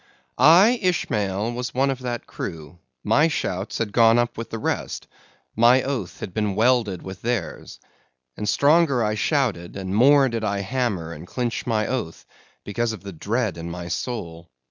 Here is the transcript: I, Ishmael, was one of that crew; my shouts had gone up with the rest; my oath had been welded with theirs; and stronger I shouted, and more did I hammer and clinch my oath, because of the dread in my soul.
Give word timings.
I, 0.39 0.79
Ishmael, 0.81 1.51
was 1.51 1.75
one 1.75 1.91
of 1.91 1.99
that 1.99 2.25
crew; 2.25 2.79
my 3.03 3.27
shouts 3.27 3.77
had 3.77 3.91
gone 3.93 4.17
up 4.17 4.35
with 4.35 4.49
the 4.49 4.57
rest; 4.57 5.05
my 5.55 5.83
oath 5.83 6.21
had 6.21 6.33
been 6.33 6.55
welded 6.55 7.03
with 7.03 7.21
theirs; 7.21 7.79
and 8.35 8.49
stronger 8.49 9.03
I 9.03 9.13
shouted, 9.13 9.75
and 9.77 9.93
more 9.95 10.27
did 10.27 10.43
I 10.43 10.61
hammer 10.61 11.13
and 11.13 11.27
clinch 11.27 11.67
my 11.67 11.85
oath, 11.85 12.25
because 12.63 12.93
of 12.93 13.03
the 13.03 13.13
dread 13.13 13.59
in 13.59 13.69
my 13.69 13.89
soul. 13.89 14.49